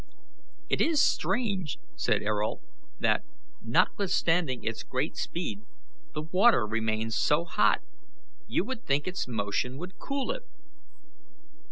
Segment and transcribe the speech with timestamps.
[0.67, 2.61] "It is strange," said Ayrault,
[2.99, 3.21] "that,
[3.63, 5.59] notwithstanding its great speed,
[6.15, 7.81] the water remains so hot;
[8.47, 10.41] you would think its motion would cool it."